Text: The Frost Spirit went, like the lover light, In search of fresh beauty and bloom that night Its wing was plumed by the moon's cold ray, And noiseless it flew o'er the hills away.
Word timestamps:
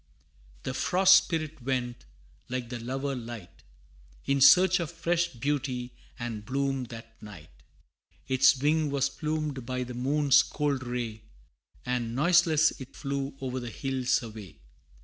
The 0.63 0.73
Frost 0.73 1.15
Spirit 1.25 1.61
went, 1.61 2.05
like 2.49 2.69
the 2.69 2.79
lover 2.79 3.13
light, 3.15 3.61
In 4.25 4.41
search 4.41 4.79
of 4.79 4.89
fresh 4.89 5.27
beauty 5.27 5.91
and 6.17 6.43
bloom 6.43 6.85
that 6.85 7.21
night 7.21 7.51
Its 8.27 8.57
wing 8.59 8.89
was 8.89 9.09
plumed 9.09 9.63
by 9.63 9.83
the 9.83 9.93
moon's 9.93 10.41
cold 10.41 10.81
ray, 10.81 11.21
And 11.85 12.15
noiseless 12.15 12.71
it 12.81 12.95
flew 12.95 13.35
o'er 13.43 13.59
the 13.59 13.69
hills 13.69 14.23
away. 14.23 14.57